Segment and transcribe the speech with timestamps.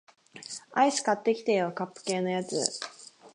[0.73, 2.55] アイス買ってきてよ、カップ系のやつ